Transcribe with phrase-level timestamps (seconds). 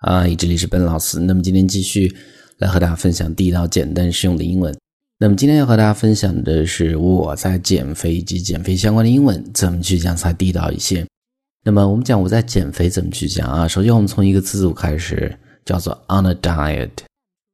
[0.00, 1.20] 啊，这里是本老师。
[1.20, 2.14] 那么今天继续
[2.56, 4.74] 来和大家分享地道、简单、实用的英文。
[5.18, 11.06] 那么今天要和大家分享的是我在减肥以及减肥相关的英文怎么去讲才地道一些。
[11.62, 13.68] 那么我们讲我在减肥怎么去讲啊？
[13.68, 16.90] 首先我们从一个词组开始，叫做 on a diet。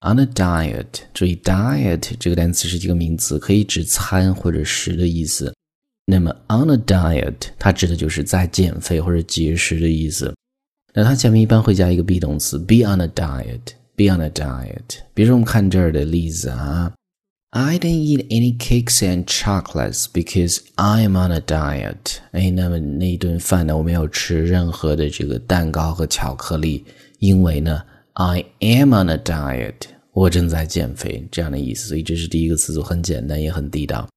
[0.00, 5.54] on a diet，注意 diet 这个单词是一个名词，可以指餐或者食的意思。
[6.06, 10.34] 那么 on a diet，它指的就是在减肥或者节食的意思。
[10.93, 14.99] 那它前面一般会加一个 be 动词，be on a diet，be on a diet。
[15.13, 16.93] 比如说我们看这儿的例子啊，
[17.49, 22.17] I didn't eat any cakes and chocolates because I am on a diet。
[22.31, 26.85] 哎，那么那一顿饭呢，我没有吃任何的这个蛋糕和巧克力，
[27.19, 27.81] 因为呢，
[28.13, 29.73] I am on a diet，
[30.13, 31.89] 我正在减肥这样的意思。
[31.89, 34.07] 所以这是第一个词组，很简单也很地道，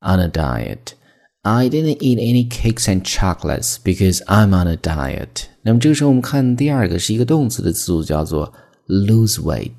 [0.00, 0.78] on a diet。
[1.43, 5.45] I didn't eat any cakes and chocolates because I'm on a diet。
[5.61, 8.53] 那么这个时候我们看第二个是一个动词的词组，叫做
[8.87, 9.71] lose weight。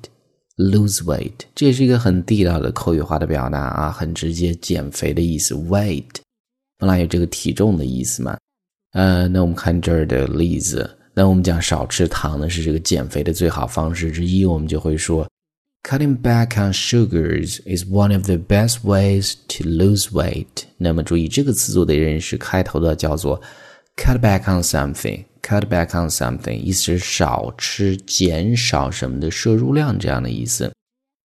[0.57, 5.55] lose weight，这也是一个很地道的口语化的表达啊，很直接，减肥的意思。
[5.55, 6.03] weight
[6.77, 8.37] 本来有这个体重的意思嘛。
[8.91, 15.25] 呃，那我们看这儿的例子，那我们讲少吃糖呢是这个减肥的最好方式之一，我们就会说。
[15.81, 20.65] Cutting back on sugars is one of the best ways to lose weight。
[20.77, 23.41] 那么注意，这个词组的人是开头的，叫做
[23.95, 25.23] cut back on something。
[25.41, 30.71] cut back on something 意思是少吃、减少什么的摄入量这样的意思。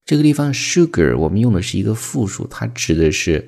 [0.06, 3.46] 这个地方 sugar 我们用的是一个复数，它指的是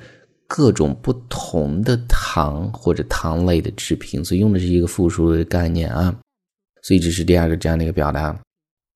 [0.48, 6.14] 各种不同的糖或者糖类的制品，所以用的是一个复数的概念啊。
[6.82, 8.36] 所以这是第二个这样的一个表达，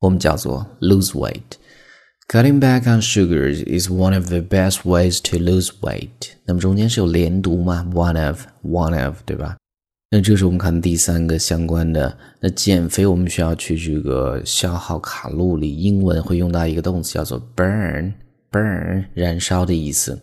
[0.00, 1.59] 我们叫做 lose weight。
[2.32, 6.34] Cutting back on sugars is one of the best ways to lose weight。
[6.44, 9.56] 那么中间是有连读吗？One of, one of，对吧？
[10.12, 12.16] 那这是我们看第三个相关的。
[12.38, 20.16] 那减肥我们需要去这个消耗卡路里，英文会用到一个动词叫做 burn，burn，燃烧的意思。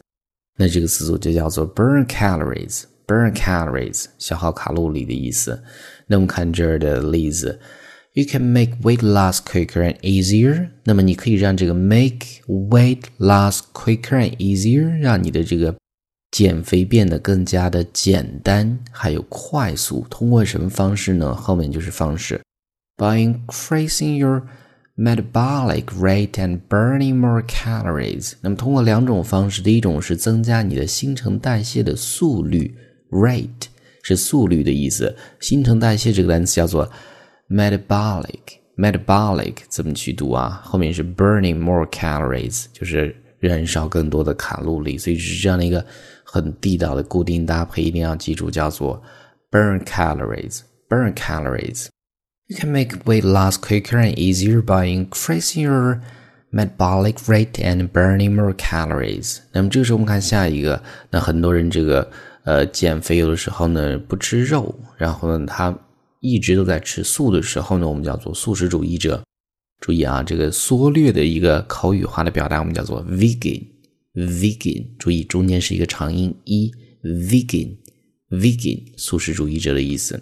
[0.57, 5.61] 那这个词组就叫做 burn calories，burn calories，消耗卡路里的意思。
[6.05, 7.59] 那我们看这儿的例子。
[8.17, 10.69] You can make weight loss quicker and easier。
[10.85, 15.75] 那么你可以让这个 make weight loss quicker and easier，让你的这个
[16.31, 20.03] 减肥变得更加的简单，还有快速。
[20.09, 21.35] 通过什么方式呢？
[21.35, 22.41] 后面就是方式
[22.97, 24.47] ，by increasing your
[24.97, 28.33] metabolic rate and burning more calories。
[28.41, 32.75] 那么通过两种方式，第一种是增加你的新陈代谢的速率
[33.11, 33.67] ，rate
[34.01, 36.91] 是速率的意思，新陈代谢这个单词叫做。
[37.48, 40.62] metabolic metabolic 怎么去读啊？
[40.64, 45.84] 后面是 burning more calories，就是燃烧更多的卡路里，所以是这样的一个
[46.24, 49.02] 很地道的固定搭配，一定要记住，叫做
[49.50, 56.00] burn calories。burn calories。You can make weight loss quicker and easier by increasing your
[56.50, 59.38] metabolic rate and burning more calories。
[59.52, 62.10] 那么这个时候我们看下一个，那很多人这个
[62.44, 65.76] 呃减肥有的时候呢不吃肉，然后呢他。
[66.19, 69.23] 一直都在吃素的时候呢，我们叫做素食主义者。
[69.79, 73.63] 注意啊，这个缩略的一个口语化的表达，我们叫做 vegan。
[74.15, 76.71] vegan，注意中间是一个长音 e。
[77.03, 80.19] vegan，vegan，素食主义者的意思。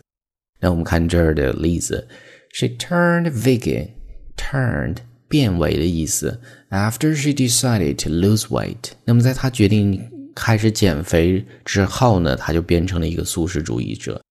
[0.59, 2.07] 那我们看这儿的例子
[2.53, 4.97] ，She turned vegan，turned
[5.29, 6.41] 变为的意思。
[6.69, 10.01] After she decided to lose weight，那么在她决定
[10.35, 14.22] 开始减肥之后呢，她就变成了一个素食主义者。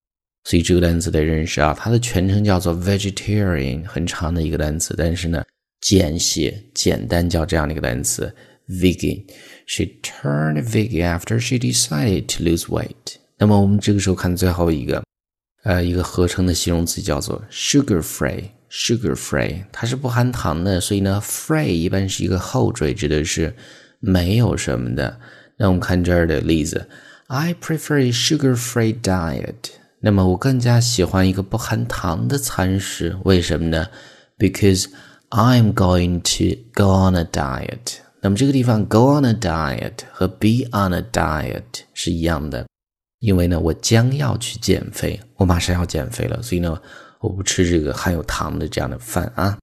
[0.45, 5.43] 所以这个单词得认识啊，它的全称叫做 vegetarian，很长的一个单词，但是呢，
[5.81, 8.33] 简写简单叫这样的一个单词
[8.69, 9.25] vegan。
[9.67, 13.17] She turned vegan after she decided to lose weight。
[13.39, 15.03] 那么我们这个时候看最后一个，
[15.63, 18.45] 呃，一个合成的形容词叫做 sugar free。
[18.71, 23.55] sugar free 它是不含糖的，所以呢，free 一般是一个后缀，指的是
[24.01, 25.19] 没有什么的。
[25.57, 26.89] 那我们看这儿的例子
[27.29, 29.55] ，I prefer a sugar free diet。
[30.04, 33.88] 那么我更加喜欢一个不含糖的餐食，为什么呢？
[34.38, 34.86] Because
[35.30, 37.98] I'm going to go on a diet。
[38.22, 42.66] 那么这个地方 go on a diet 和 be on a diet 是一样的，
[43.20, 46.78] 因为呢我将要去减肥，我马上要减肥了，所以呢
[47.20, 49.58] 我不吃这个含有糖的这样的饭啊。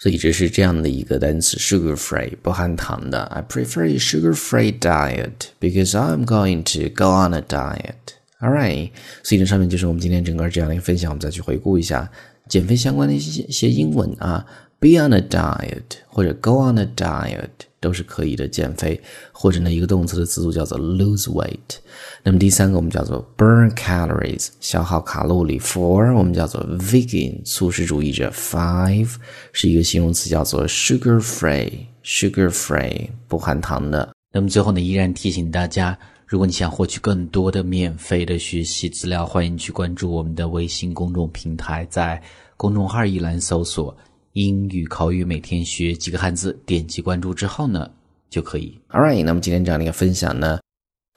[0.00, 3.22] 所以这是这样的一个单词，sugar free 不含糖的。
[3.24, 8.14] I prefer a sugar free diet because I'm going to go on a diet。
[8.43, 8.91] All right，
[9.23, 11.09] 所以这上面就是我们今天整个这样的一个分享。
[11.09, 12.11] 我们再去回顾一下
[12.49, 14.45] 减肥相关的一些一些英文啊
[14.79, 17.47] ，be on a diet 或者 go on a diet
[17.79, 19.01] 都是可以的，减肥
[19.31, 21.77] 或者呢一个动词的词组叫做 lose weight。
[22.21, 25.57] 那么第三个我们叫做 burn calories，消耗卡路里。
[25.57, 28.29] Four 我们叫做 vegan，素食主义者。
[28.31, 29.15] Five
[29.53, 34.13] 是一个形容词叫做 sugar free，sugar free 不含糖的。
[34.33, 35.97] 那么最后呢，依然提醒大家，
[36.33, 42.19] 如果你想获取更多的免费的学习资料，欢迎去关注我们的微信公众平台，在
[42.57, 43.95] 公众号一栏搜索。
[44.31, 47.87] 英语口语每天学几个汉字，点击关注之后呢，
[48.31, 48.75] 就可以。
[48.89, 50.59] All right，那么今天这样的一个分享呢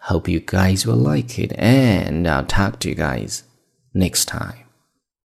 [0.03, 3.39] ，Hope you guys will like it, and I'll talk to you guys
[3.95, 4.66] next time.